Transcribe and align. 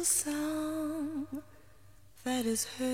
Beautiful 0.00 0.32
sound 0.32 1.42
that 2.24 2.46
is 2.46 2.64
heard. 2.78 2.88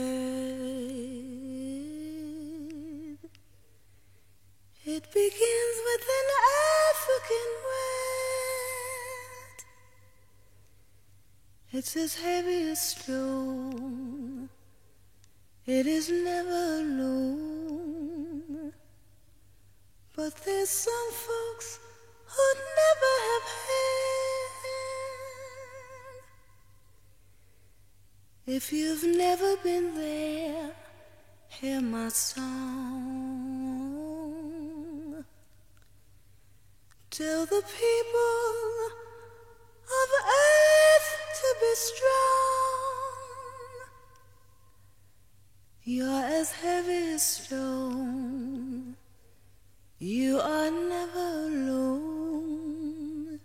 It 4.85 5.13
begins 5.13 5.79
with 5.89 6.05
an 6.19 6.29
African 6.91 7.49
word. 7.69 9.59
It's 11.71 11.97
as 11.97 12.17
heavy 12.17 12.71
as 12.71 12.81
stone. 12.83 14.49
It 15.65 15.87
is 15.87 16.11
never 16.11 16.81
alone. 16.83 18.73
But 20.17 20.35
there's 20.45 20.71
some 20.71 21.13
folks 21.13 21.79
who'd 22.25 22.59
never 22.83 23.13
have 23.29 23.43
heard. 23.43 23.76
If 28.49 28.73
you've 28.73 29.03
never 29.03 29.57
been 29.57 29.97
there, 29.97 30.71
hear 31.49 31.81
my 31.81 32.11
song. 32.11 32.45
Tell 37.11 37.45
the 37.45 37.65
people 37.77 38.91
of 39.83 40.09
earth 40.31 41.11
to 41.41 41.57
be 41.61 41.75
strong. 41.75 42.07
You're 45.83 46.25
as 46.25 46.53
heavy 46.53 47.15
as 47.15 47.25
stone. 47.25 48.95
You 49.99 50.39
are 50.39 50.71
never 50.71 51.49
alone. 51.49 53.41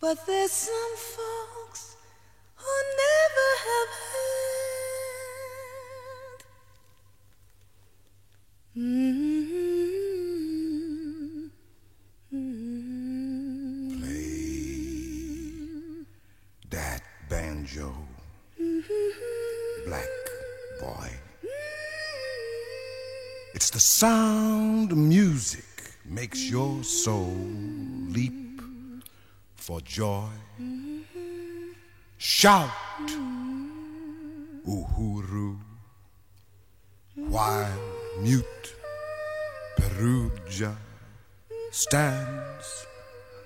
But 0.00 0.26
there's 0.26 0.50
some 0.50 0.96
folks 0.96 1.55
Mm-hmm. 8.76 9.36
Mm-hmm. 12.36 12.66
the 23.76 23.80
sound 23.80 24.90
of 24.90 24.96
music 24.96 25.66
makes 26.06 26.48
your 26.48 26.82
soul 26.82 27.36
leap 28.08 28.62
for 29.54 29.82
joy. 29.82 30.24
Mm-hmm. 30.58 31.72
Shout, 32.16 32.70
Uhuru, 34.66 35.58
while 37.14 37.80
mute 38.20 38.74
Perugia 39.76 40.76
stands 41.70 42.86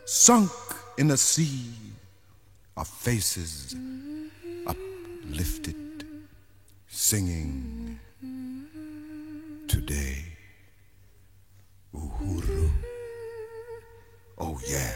sunk 0.07 0.51
in 0.97 1.11
a 1.11 1.17
sea 1.17 1.73
of 2.77 2.89
faces 2.89 3.77
uplifted, 4.67 6.07
singing 6.89 7.99
today. 9.69 10.25
Uhuru. 11.95 12.71
Oh, 14.39 14.59
yeah. 14.67 14.95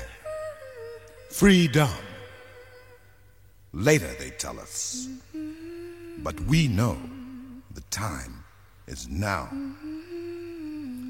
Freedom. 1.30 1.91
Later 3.72 4.14
they 4.18 4.30
tell 4.30 4.58
us. 4.58 5.08
But 6.19 6.41
we 6.42 6.69
know 6.69 6.97
the 7.72 7.82
time 7.91 8.44
is 8.86 9.08
now. 9.08 9.48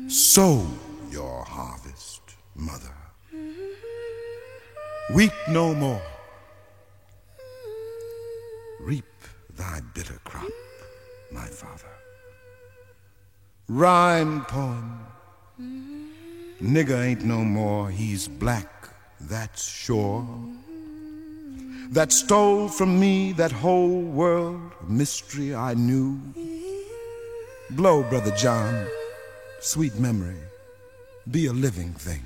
Sow 0.09 0.67
your 1.11 1.45
harvest, 1.45 2.23
mother. 2.55 2.95
Weep 5.15 5.33
no 5.49 5.75
more. 5.75 6.03
Reap 8.81 9.05
thy 9.57 9.81
bitter 9.95 10.21
crop, 10.25 10.51
my 11.31 11.47
father. 11.47 11.95
Rhyme 13.69 14.45
poem. 14.45 15.01
Nigger 16.63 17.03
ain't 17.05 17.25
no 17.25 17.45
more, 17.45 17.91
he's 17.91 18.29
black, 18.29 18.89
that's 19.21 19.69
sure. 19.69 20.27
That 21.91 22.13
stole 22.13 22.69
from 22.69 22.99
me 22.99 23.33
that 23.33 23.53
whole 23.53 24.01
world 24.01 24.73
of 24.81 24.91
mystery 24.91 25.55
I 25.55 25.75
knew. 25.75 26.19
Blow, 27.71 28.03
Brother 28.03 28.35
John, 28.37 28.87
sweet 29.61 29.99
memory, 29.99 30.41
be 31.31 31.47
a 31.47 31.53
living 31.53 31.93
thing. 31.93 32.23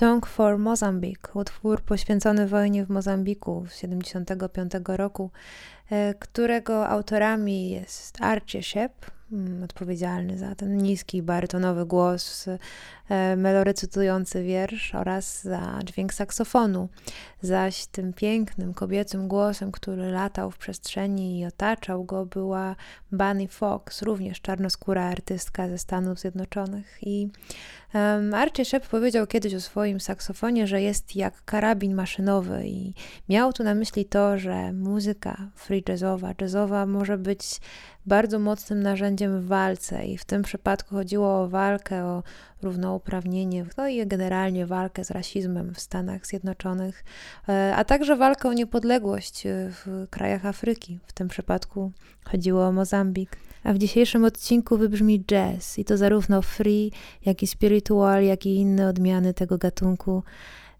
Song 0.00 0.26
for 0.26 0.58
Mozambique, 0.58 1.30
utwór 1.34 1.82
poświęcony 1.82 2.46
wojnie 2.46 2.84
w 2.84 2.88
Mozambiku 2.88 3.66
z 3.68 3.74
1975 3.74 4.96
roku, 4.96 5.30
e, 5.90 6.14
którego 6.14 6.88
autorami 6.88 7.70
jest 7.70 8.20
Archie 8.20 8.62
Shep, 8.62 8.92
mm, 9.32 9.62
odpowiedzialny 9.62 10.38
za 10.38 10.54
ten 10.54 10.76
niski, 10.76 11.22
barytonowy 11.22 11.86
głos, 11.86 12.46
e, 13.08 13.36
melorecytujący 13.36 14.42
wiersz 14.42 14.94
oraz 14.94 15.42
za 15.42 15.78
dźwięk 15.84 16.14
saksofonu. 16.14 16.88
Zaś 17.42 17.86
tym 17.86 18.12
pięknym, 18.12 18.74
kobiecym 18.74 19.28
głosem, 19.28 19.72
który 19.72 20.10
latał 20.10 20.50
w 20.50 20.58
przestrzeni 20.58 21.40
i 21.40 21.46
otaczał 21.46 22.04
go, 22.04 22.26
była 22.26 22.76
Bunny 23.12 23.48
Fox, 23.48 24.02
również 24.02 24.40
czarnoskóra 24.40 25.04
artystka 25.04 25.68
ze 25.68 25.78
Stanów 25.78 26.18
Zjednoczonych. 26.18 26.98
I 27.02 27.28
Archie 28.34 28.64
Shepp 28.64 28.88
powiedział 28.88 29.26
kiedyś 29.26 29.54
o 29.54 29.60
swoim 29.60 30.00
saksofonie, 30.00 30.66
że 30.66 30.82
jest 30.82 31.16
jak 31.16 31.44
karabin 31.44 31.94
maszynowy 31.94 32.62
i 32.66 32.94
miał 33.28 33.52
tu 33.52 33.64
na 33.64 33.74
myśli 33.74 34.04
to, 34.04 34.38
że 34.38 34.72
muzyka 34.72 35.50
free 35.54 35.84
jazzowa, 35.88 36.34
jazzowa 36.40 36.86
może 36.86 37.18
być 37.18 37.60
bardzo 38.06 38.38
mocnym 38.38 38.82
narzędziem 38.82 39.40
w 39.40 39.46
walce 39.46 40.06
i 40.06 40.18
w 40.18 40.24
tym 40.24 40.42
przypadku 40.42 40.94
chodziło 40.94 41.42
o 41.42 41.48
walkę 41.48 42.04
o 42.04 42.22
równouprawnienie, 42.62 43.66
no 43.76 43.88
i 43.88 44.06
generalnie 44.06 44.66
walkę 44.66 45.04
z 45.04 45.10
rasizmem 45.10 45.74
w 45.74 45.80
Stanach 45.80 46.26
Zjednoczonych, 46.26 47.04
e, 47.48 47.76
a 47.76 47.84
także 47.84 48.16
walkę 48.16 48.48
o 48.48 48.52
niepodległość 48.52 49.42
w 49.46 50.06
krajach 50.10 50.46
Afryki. 50.46 50.98
W 51.06 51.12
tym 51.12 51.28
przypadku 51.28 51.92
chodziło 52.24 52.66
o 52.66 52.72
Mozambik. 52.72 53.36
A 53.64 53.72
w 53.72 53.78
dzisiejszym 53.78 54.24
odcinku 54.24 54.76
wybrzmi 54.78 55.24
jazz 55.24 55.78
i 55.78 55.84
to 55.84 55.96
zarówno 55.96 56.42
free, 56.42 56.92
jak 57.24 57.42
i 57.42 57.46
spiritual, 57.46 58.24
jak 58.24 58.46
i 58.46 58.56
inne 58.56 58.88
odmiany 58.88 59.34
tego 59.34 59.58
gatunku. 59.58 60.22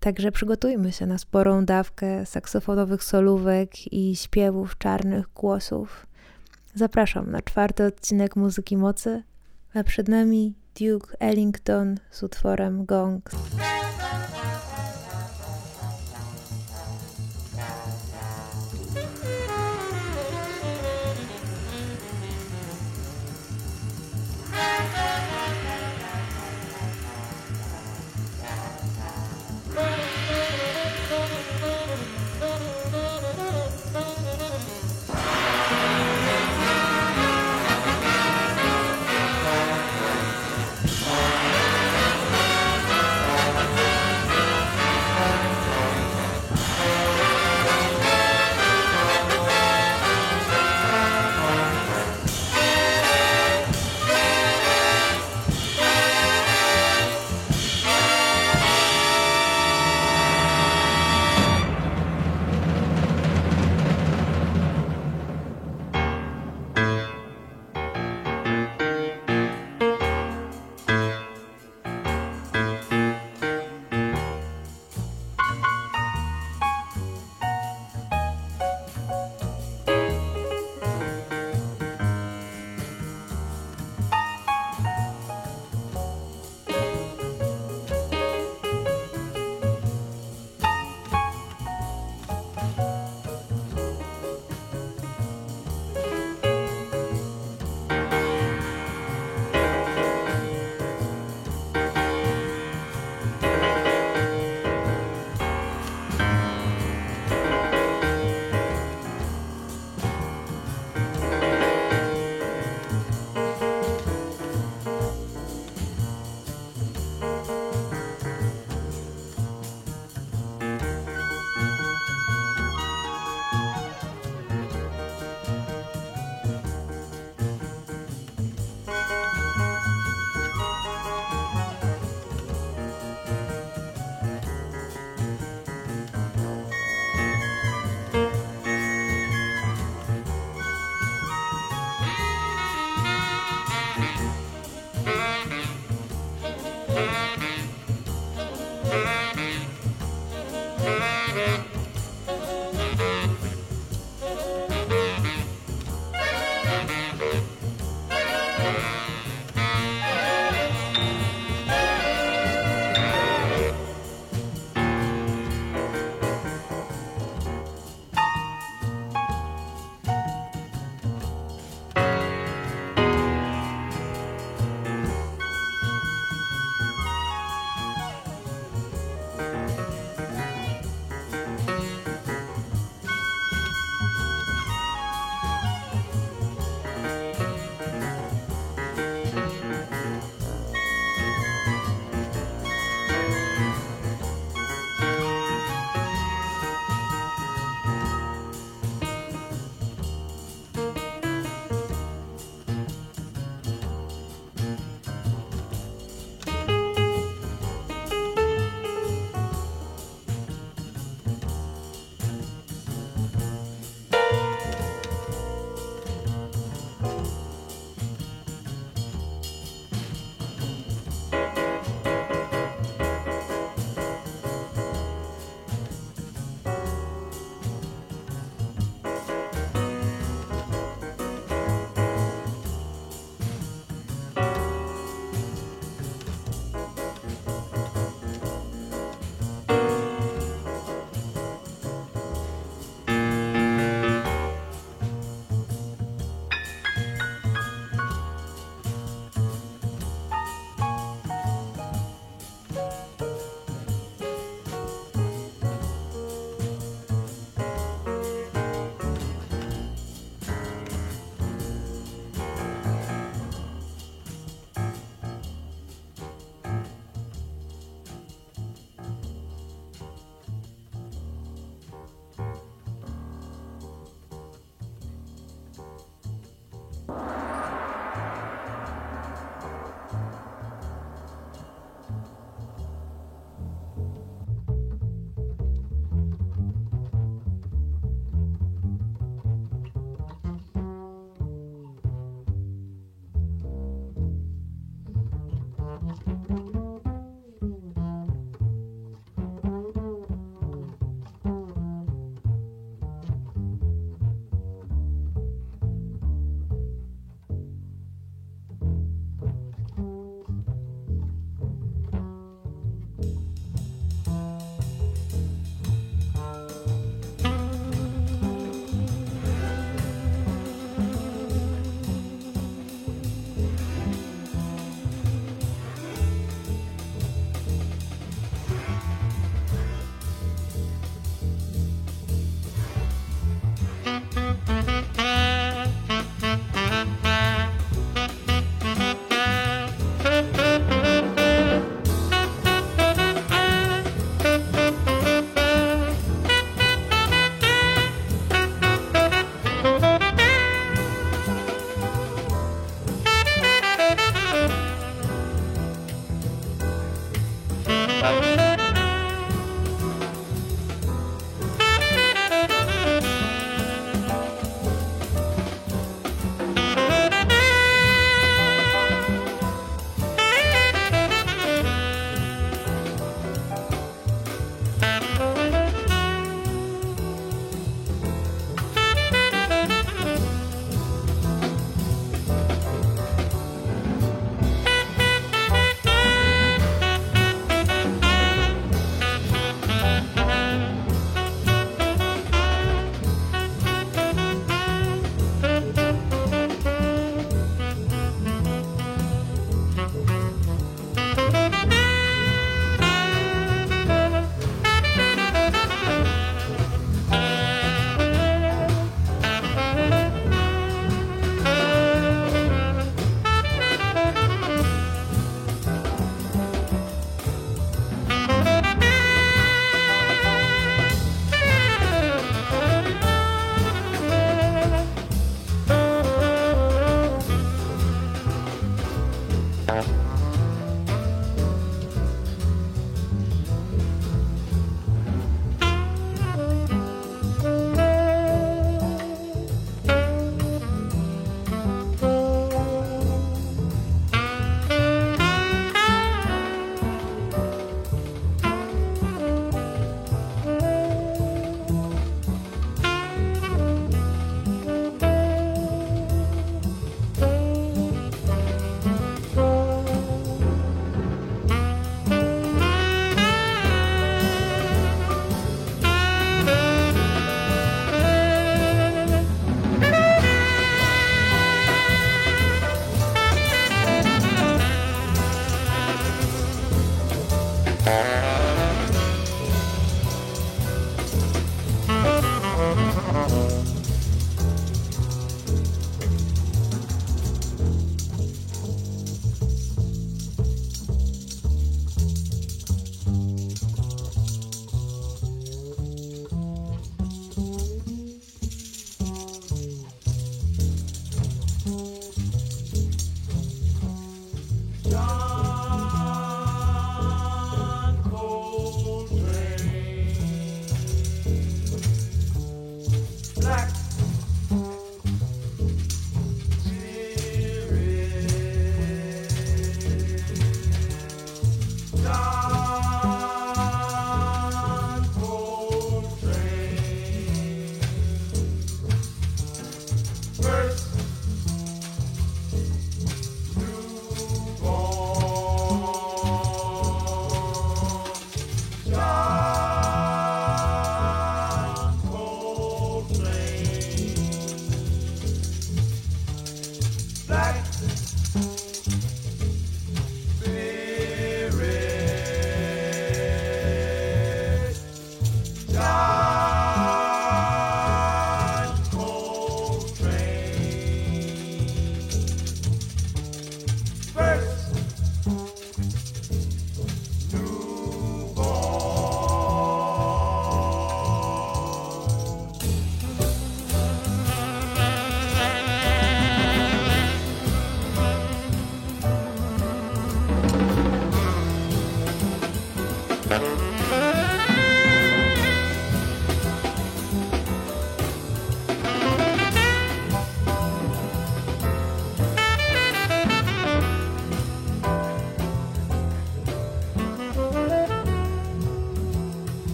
Także 0.00 0.32
przygotujmy 0.32 0.92
się 0.92 1.06
na 1.06 1.18
sporą 1.18 1.64
dawkę 1.64 2.26
saksofonowych 2.26 3.04
solówek 3.04 3.92
i 3.92 4.16
śpiewów 4.16 4.78
czarnych 4.78 5.26
głosów. 5.34 6.06
Zapraszam 6.74 7.30
na 7.30 7.42
czwarty 7.42 7.84
odcinek 7.84 8.36
Muzyki 8.36 8.76
Mocy, 8.76 9.22
a 9.74 9.84
przed 9.84 10.08
nami 10.08 10.54
Duke 10.80 11.16
Ellington 11.20 11.98
z 12.10 12.22
utworem 12.22 12.84
Gong. 12.84 13.30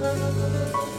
Música 0.00 0.89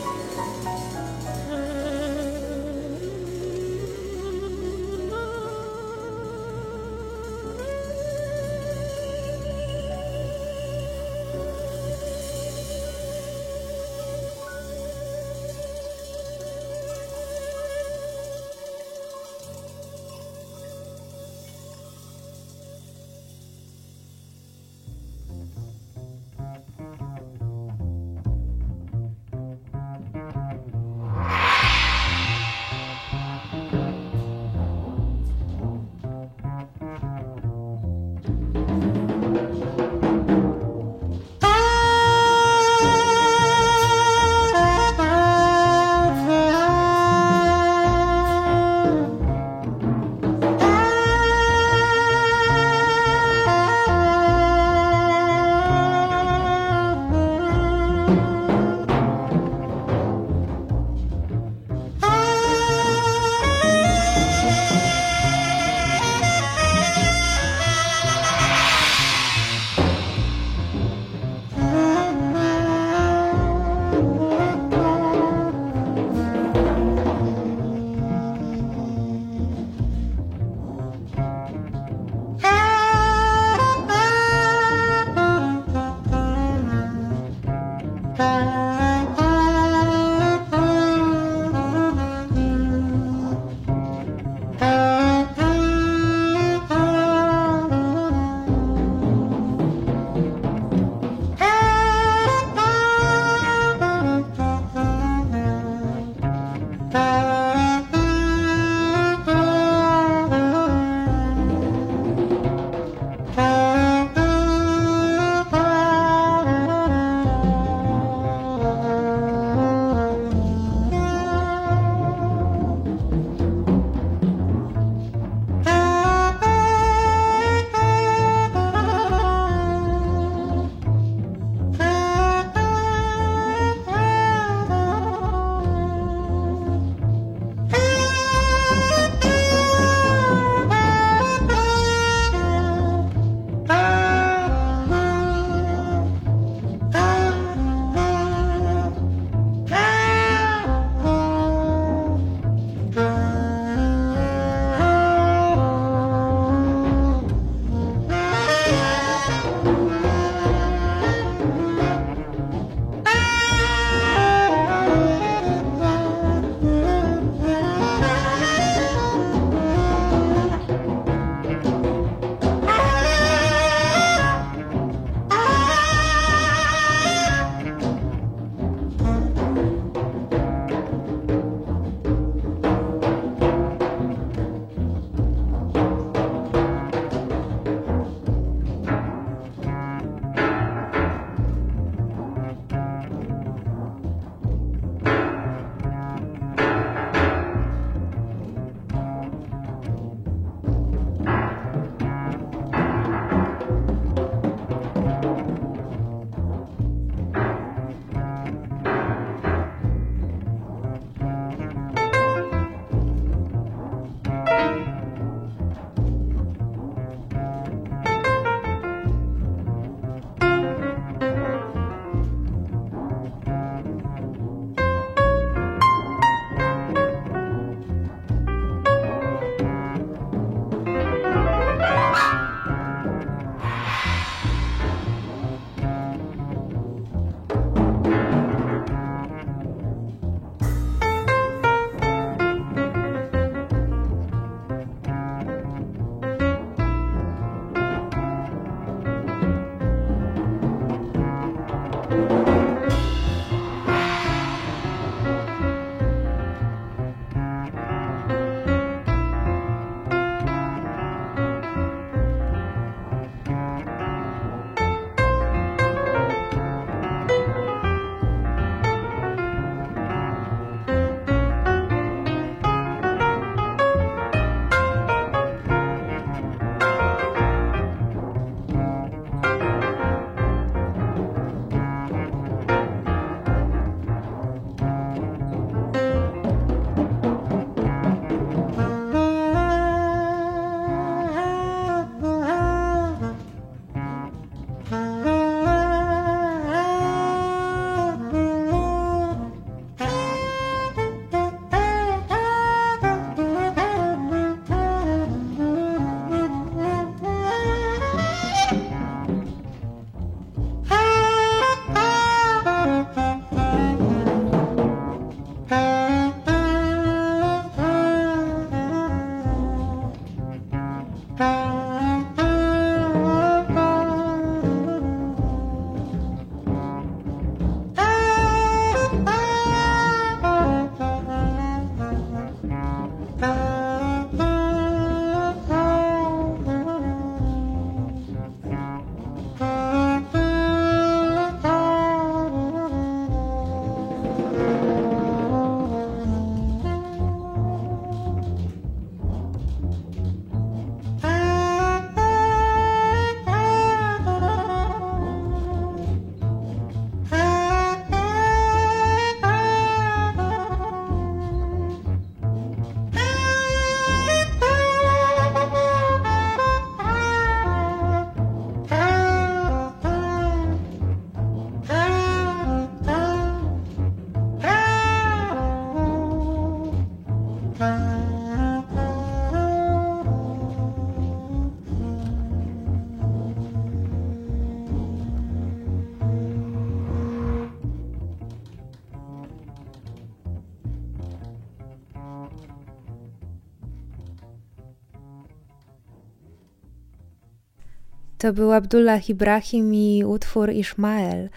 To 398.42 398.54
był 398.54 398.72
Abdullah 398.72 399.30
Ibrahim 399.30 399.96
i 399.96 400.24
utwór 400.26 400.72
Ishmael. 400.72 401.50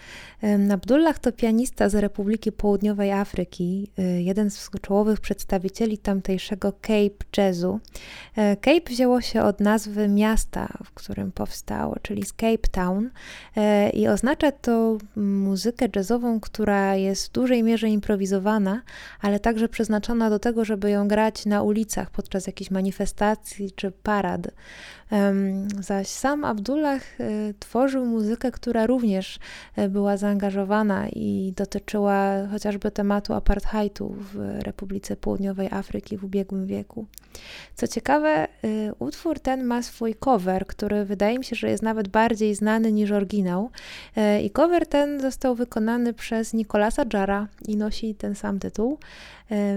Abdullah 0.71 1.19
to 1.19 1.31
pianista 1.31 1.89
z 1.89 1.95
Republiki 1.95 2.51
Południowej 2.51 3.11
Afryki, 3.11 3.91
y, 3.99 4.21
jeden 4.21 4.49
z 4.49 4.69
czołowych 4.81 5.19
przedstawicieli 5.19 5.97
tamtejszego 5.97 6.71
Cape 6.71 7.25
Jazzu. 7.37 7.79
E, 8.35 8.55
Cape 8.55 8.89
wzięło 8.89 9.21
się 9.21 9.43
od 9.43 9.59
nazwy 9.59 10.07
miasta, 10.07 10.67
w 10.83 10.93
którym 10.93 11.31
powstało, 11.31 11.95
czyli 12.01 12.25
z 12.25 12.33
Cape 12.33 12.67
Town 12.71 13.09
e, 13.57 13.89
i 13.89 14.07
oznacza 14.07 14.51
to 14.51 14.97
muzykę 15.15 15.87
jazzową, 15.95 16.39
która 16.39 16.95
jest 16.95 17.27
w 17.27 17.31
dużej 17.31 17.63
mierze 17.63 17.89
improwizowana, 17.89 18.81
ale 19.21 19.39
także 19.39 19.69
przeznaczona 19.69 20.29
do 20.29 20.39
tego, 20.39 20.65
żeby 20.65 20.89
ją 20.89 21.07
grać 21.07 21.45
na 21.45 21.61
ulicach 21.61 22.09
podczas 22.11 22.47
jakichś 22.47 22.71
manifestacji 22.71 23.71
czy 23.71 23.91
parad. 23.91 24.47
Zaś 25.79 26.07
sam 26.07 26.45
Abdullah 26.45 27.19
y, 27.19 27.53
tworzył 27.59 28.05
muzykę, 28.05 28.51
która 28.51 28.85
również 28.85 29.39
y, 29.77 29.89
była 29.89 30.17
zaangażowana 30.17 31.07
i 31.09 31.53
dotyczyła 31.55 32.47
chociażby 32.51 32.91
tematu 32.91 33.33
apartheidu 33.33 34.15
w 34.19 34.59
Republice 34.59 35.15
Południowej 35.15 35.67
Afryki 35.71 36.17
w 36.17 36.23
ubiegłym 36.23 36.67
wieku. 36.67 37.05
Co 37.75 37.87
ciekawe, 37.87 38.47
y, 38.63 38.91
utwór 38.99 39.39
ten 39.39 39.63
ma 39.63 39.81
swój 39.81 40.15
cover, 40.15 40.67
który 40.67 41.05
wydaje 41.05 41.39
mi 41.39 41.45
się, 41.45 41.55
że 41.55 41.69
jest 41.69 41.83
nawet 41.83 42.07
bardziej 42.07 42.55
znany 42.55 42.91
niż 42.91 43.11
oryginał. 43.11 43.69
I 44.43 44.49
cover 44.49 44.87
ten 44.87 45.19
został 45.19 45.55
wykonany 45.55 46.13
przez 46.13 46.53
Nicolasa 46.53 47.03
Jara 47.13 47.47
i 47.67 47.77
nosi 47.77 48.15
ten 48.15 48.35
sam 48.35 48.59
tytuł. 48.59 48.97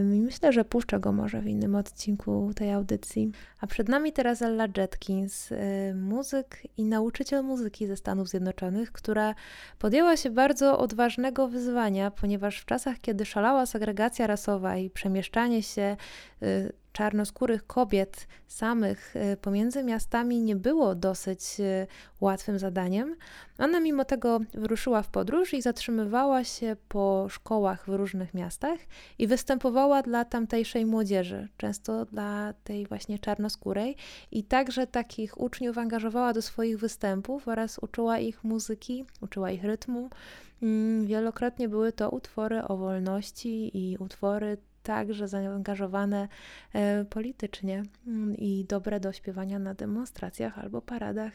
Myślę, 0.02 0.52
że 0.52 0.64
puszczę 0.64 1.00
go 1.00 1.12
może 1.12 1.40
w 1.40 1.46
innym 1.46 1.74
odcinku 1.74 2.50
tej 2.54 2.72
audycji. 2.72 3.32
A 3.60 3.66
przed 3.66 3.88
nami 3.88 4.12
teraz 4.12 4.42
Ella 4.42 4.66
Jetkins, 4.76 5.50
muzyk 5.94 6.62
i 6.76 6.84
nauczyciel 6.84 7.44
muzyki 7.44 7.86
ze 7.86 7.96
Stanów 7.96 8.28
Zjednoczonych, 8.28 8.92
która 8.92 9.34
podjęła 9.78 10.16
się 10.16 10.30
bardzo 10.30 10.78
odważnego 10.78 11.48
wyzwania, 11.48 12.10
ponieważ 12.10 12.58
w 12.58 12.64
czasach, 12.64 12.96
kiedy 13.00 13.24
szalała 13.24 13.66
segregacja 13.66 14.26
rasowa 14.26 14.76
i 14.76 14.90
przemieszczanie 14.90 15.62
się 15.62 15.96
y, 16.42 16.72
czarnoskórych 16.92 17.66
kobiet 17.66 18.26
samych 18.46 19.16
y, 19.16 19.36
pomiędzy 19.36 19.84
miastami 19.84 20.40
nie 20.40 20.56
było 20.56 20.94
dosyć 20.94 21.60
y, 21.60 21.86
łatwym 22.20 22.58
zadaniem. 22.58 23.16
Ona 23.58 23.80
mimo 23.80 24.04
tego 24.04 24.40
wyruszyła 24.54 25.02
w 25.02 25.08
podróż 25.08 25.54
i 25.54 25.62
zatrzymywała 25.62 26.44
się 26.44 26.76
po 26.88 27.26
szkołach 27.30 27.84
w 27.86 27.88
różnych 27.88 28.34
miastach 28.34 28.78
i 29.18 29.26
występowała 29.26 30.02
dla 30.02 30.24
tamtejszej 30.24 30.86
młodzieży, 30.86 31.48
często 31.56 32.04
dla 32.04 32.54
tej 32.64 32.86
właśnie 32.86 33.18
czarnoskórej 33.18 33.96
i 34.32 34.44
także 34.44 34.86
takich 34.86 35.40
uczniów 35.40 35.78
angażowała 35.78 36.32
do 36.32 36.42
swoich 36.42 36.78
występów 36.78 37.48
oraz 37.48 37.78
uczyła 37.78 38.18
ich 38.18 38.44
muzyki, 38.44 39.04
uczyła 39.20 39.50
ich 39.50 39.64
rytmu. 39.64 40.10
Mm, 40.62 41.06
wielokrotnie 41.06 41.68
były 41.68 41.92
to 41.92 42.10
utwory 42.10 42.62
o 42.62 42.76
wolności 42.76 43.78
i 43.78 43.96
utwory 43.98 44.56
także 44.82 45.28
zaangażowane 45.28 46.28
e, 46.72 47.04
politycznie 47.04 47.82
mm, 48.06 48.36
i 48.36 48.64
dobre 48.68 49.00
do 49.00 49.12
śpiewania 49.12 49.58
na 49.58 49.74
demonstracjach 49.74 50.58
albo 50.58 50.82
paradach. 50.82 51.32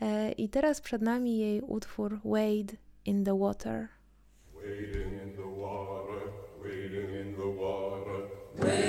E, 0.00 0.32
I 0.32 0.48
teraz 0.48 0.80
przed 0.80 1.02
nami 1.02 1.38
jej 1.38 1.60
utwór 1.60 2.20
Wade 2.24 2.76
in 3.04 3.24
the 3.24 3.38
Water. 3.38 3.88
Wading 4.54 5.22
in 5.22 5.36
the 5.36 5.60
water, 5.60 6.20
wading 6.62 7.26
in 7.26 7.34
the 7.34 7.62
water, 7.62 8.87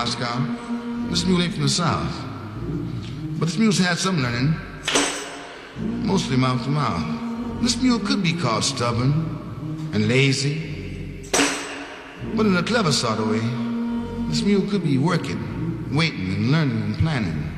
Moscow. 0.00 0.32
Um, 0.32 1.08
this 1.10 1.26
mule 1.26 1.42
ain't 1.42 1.52
from 1.52 1.64
the 1.64 1.68
South. 1.68 2.10
But 3.38 3.48
this 3.48 3.58
mule's 3.58 3.76
had 3.76 3.98
some 3.98 4.22
learning, 4.22 4.54
mostly 6.06 6.38
mouth 6.38 6.64
to 6.64 6.70
mouth. 6.70 7.60
This 7.60 7.76
mule 7.82 7.98
could 7.98 8.22
be 8.22 8.32
called 8.32 8.64
stubborn 8.64 9.12
and 9.92 10.08
lazy, 10.08 11.28
but 12.34 12.46
in 12.46 12.56
a 12.56 12.62
clever 12.62 12.92
sort 12.92 13.18
of 13.18 13.28
way, 13.28 13.44
this 14.30 14.40
mule 14.40 14.66
could 14.70 14.82
be 14.82 14.96
working, 14.96 15.94
waiting, 15.94 16.28
and 16.34 16.50
learning 16.50 16.82
and 16.82 16.98
planning 16.98 17.52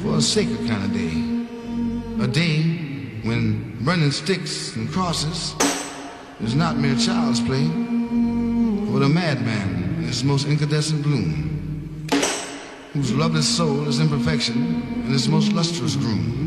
for 0.00 0.18
a 0.18 0.22
sacred 0.22 0.64
kind 0.68 0.84
of 0.84 0.92
day. 0.92 2.22
A 2.22 2.28
day 2.28 2.62
when 3.24 3.84
burning 3.84 4.12
sticks 4.12 4.76
and 4.76 4.88
crosses 4.92 5.56
is 6.40 6.54
not 6.54 6.76
mere 6.76 6.94
child's 6.94 7.40
play, 7.40 7.66
but 7.66 9.02
a 9.02 9.08
madman 9.08 9.75
his 10.06 10.22
most 10.22 10.46
incandescent 10.46 11.02
bloom, 11.02 12.06
whose 12.92 13.12
loveless 13.12 13.48
soul 13.48 13.88
is 13.88 14.00
imperfection 14.00 14.56
in 15.04 15.12
his 15.12 15.28
most 15.28 15.52
lustrous 15.52 15.96
groom. 15.96 16.46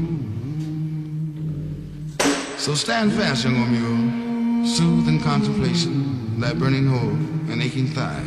So 2.57 2.73
stand 2.73 3.13
fast, 3.13 3.43
young 3.43 3.71
mule, 3.71 4.65
soothe 4.65 5.07
in 5.07 5.19
contemplation 5.19 6.39
thy 6.39 6.53
burning 6.53 6.87
hole 6.87 7.17
and 7.51 7.61
aching 7.61 7.87
thigh. 7.87 8.23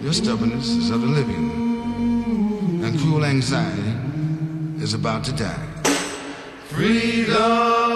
Your 0.00 0.12
stubbornness 0.12 0.68
is 0.68 0.90
of 0.90 1.00
the 1.00 1.08
living, 1.08 2.82
and 2.84 2.98
cruel 3.00 3.24
anxiety 3.24 3.94
is 4.80 4.94
about 4.94 5.24
to 5.24 5.32
die. 5.32 5.66
Freedom! 6.68 7.87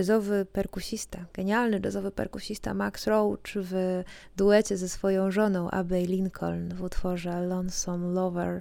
Jazzowy 0.00 0.46
perkusista, 0.52 1.24
genialny 1.34 1.80
jazzowy 1.84 2.10
perkusista 2.10 2.74
Max 2.74 3.06
Roach 3.06 3.52
w 3.54 4.02
duecie 4.36 4.76
ze 4.76 4.88
swoją 4.88 5.30
żoną 5.30 5.70
Abbey 5.70 6.06
Lincoln 6.06 6.74
w 6.74 6.82
utworze 6.82 7.40
Lonesome 7.46 8.14
Lover. 8.14 8.60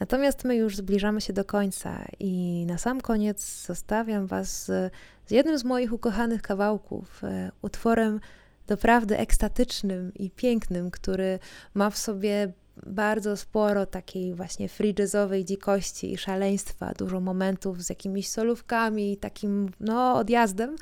Natomiast 0.00 0.44
my 0.44 0.56
już 0.56 0.76
zbliżamy 0.76 1.20
się 1.20 1.32
do 1.32 1.44
końca 1.44 2.04
i 2.18 2.64
na 2.66 2.78
sam 2.78 3.00
koniec 3.00 3.66
zostawiam 3.66 4.26
Was 4.26 4.64
z, 4.64 4.92
z 5.26 5.30
jednym 5.30 5.58
z 5.58 5.64
moich 5.64 5.92
ukochanych 5.92 6.42
kawałków, 6.42 7.24
e, 7.24 7.50
utworem 7.62 8.20
doprawdy 8.66 9.18
ekstatycznym 9.18 10.14
i 10.14 10.30
pięknym, 10.30 10.90
który 10.90 11.38
ma 11.74 11.90
w 11.90 11.98
sobie 11.98 12.52
bardzo 12.86 13.36
sporo 13.36 13.86
takiej 13.86 14.34
właśnie 14.34 14.68
free 14.68 14.94
jazzowej 14.98 15.44
dzikości 15.44 16.12
i 16.12 16.18
szaleństwa, 16.18 16.92
dużo 16.98 17.20
momentów 17.20 17.82
z 17.82 17.88
jakimiś 17.88 18.28
solówkami 18.28 19.12
i 19.12 19.16
takim 19.16 19.70
no 19.80 20.16
odjazdem, 20.16 20.76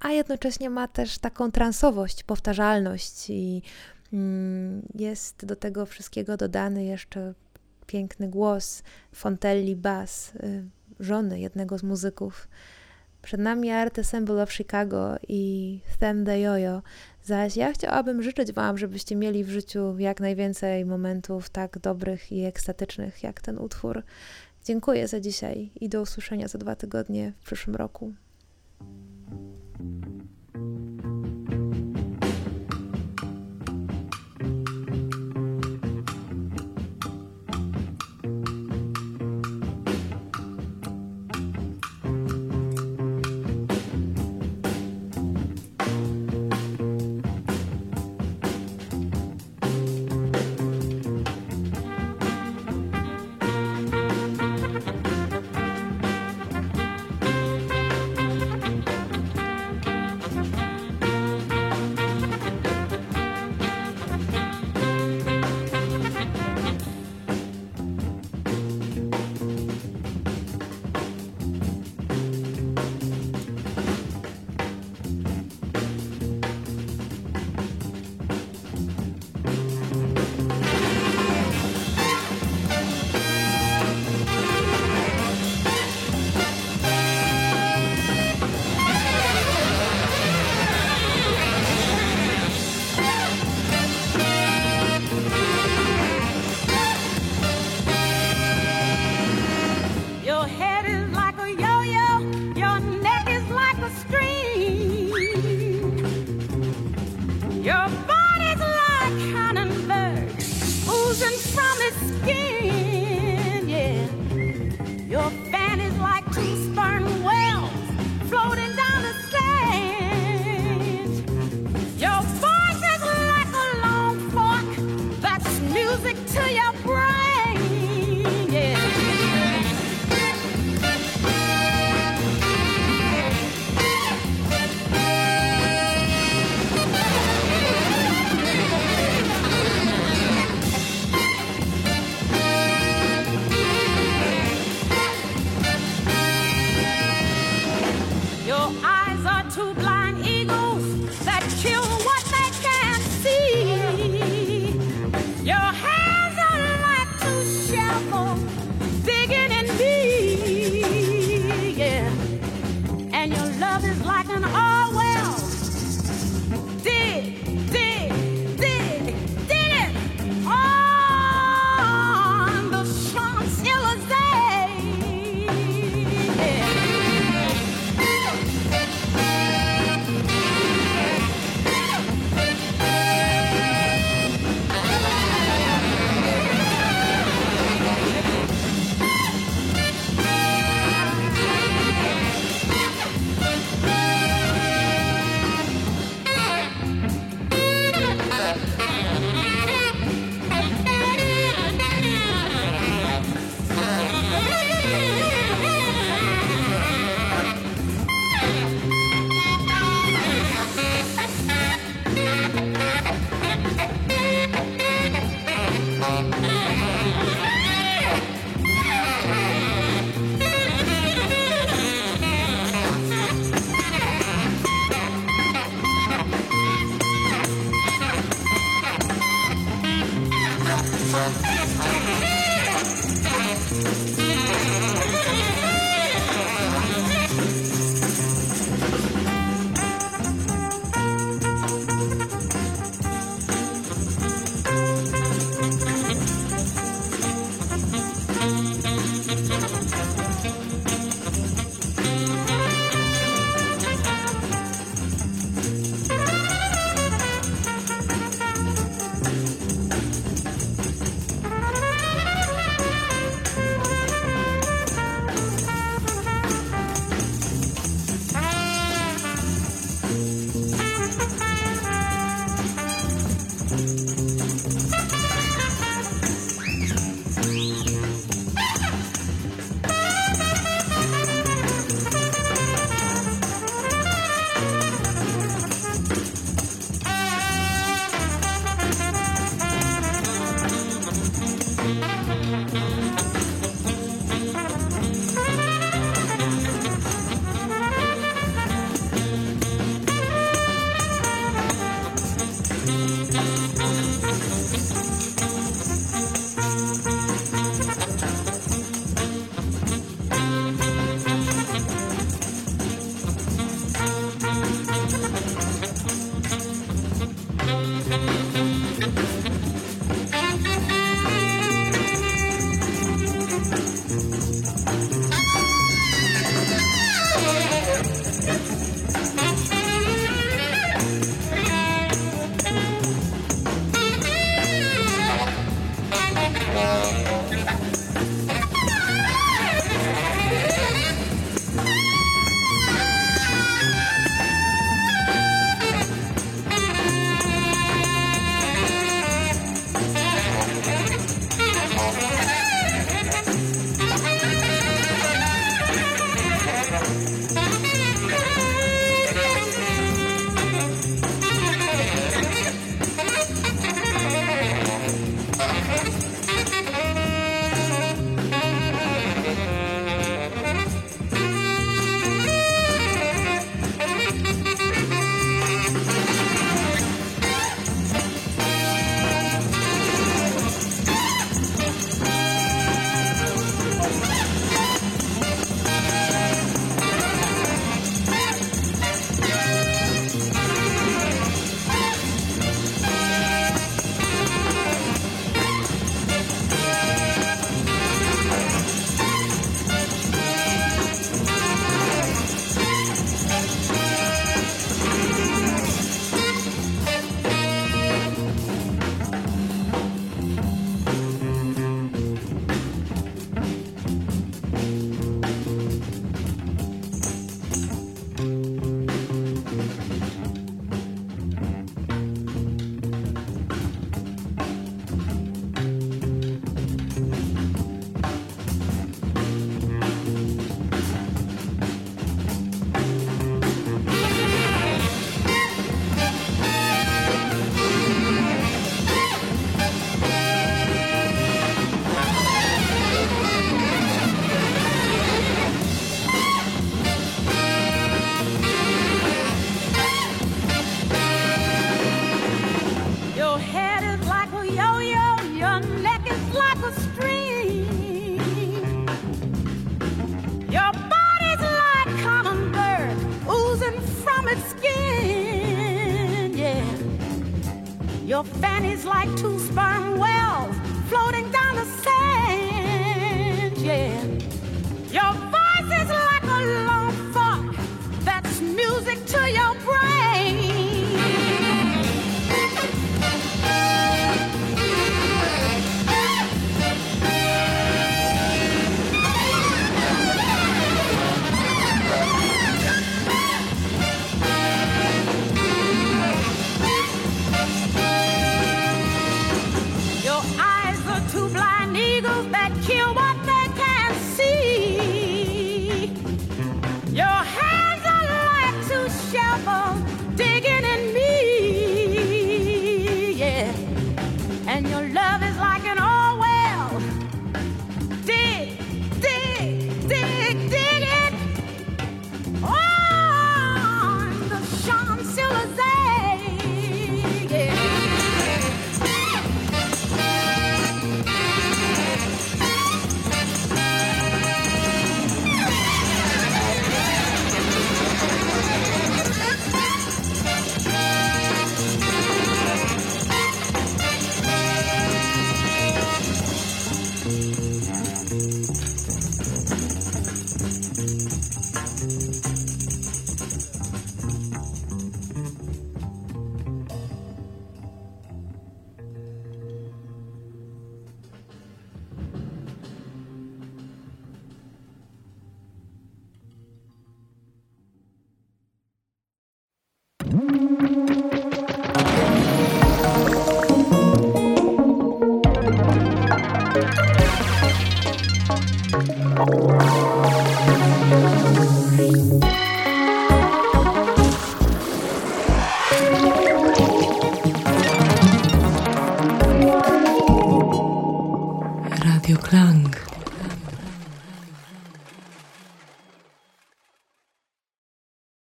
a 0.00 0.10
jednocześnie 0.10 0.70
ma 0.70 0.88
też 0.88 1.18
taką 1.18 1.50
transowość, 1.50 2.24
powtarzalność 2.24 3.30
i 3.30 3.62
mm, 4.12 4.82
jest 4.94 5.44
do 5.44 5.56
tego 5.56 5.86
wszystkiego 5.86 6.36
dodany 6.36 6.84
jeszcze 6.84 7.34
piękny 7.86 8.28
głos 8.28 8.82
Fontelli 9.12 9.76
Bass, 9.76 10.34
y, 10.34 10.64
żony 11.00 11.40
jednego 11.40 11.78
z 11.78 11.82
muzyków. 11.82 12.48
Przed 13.22 13.40
nami 13.40 13.70
Art 13.70 13.98
Assemble 13.98 14.42
of 14.42 14.52
Chicago 14.52 15.16
i 15.28 15.80
Them 15.98 16.24
the 16.24 16.40
Jojo. 16.40 16.82
Zaś 17.26 17.56
ja 17.56 17.72
chciałabym 17.72 18.22
życzyć 18.22 18.52
Wam, 18.52 18.78
żebyście 18.78 19.16
mieli 19.16 19.44
w 19.44 19.50
życiu 19.50 19.98
jak 19.98 20.20
najwięcej 20.20 20.84
momentów 20.84 21.50
tak 21.50 21.78
dobrych 21.78 22.32
i 22.32 22.44
ekstatycznych 22.44 23.22
jak 23.22 23.40
ten 23.40 23.58
utwór. 23.58 24.02
Dziękuję 24.64 25.08
za 25.08 25.20
dzisiaj 25.20 25.70
i 25.80 25.88
do 25.88 26.02
usłyszenia 26.02 26.48
za 26.48 26.58
dwa 26.58 26.76
tygodnie 26.76 27.32
w 27.40 27.44
przyszłym 27.44 27.76
roku. 27.76 28.14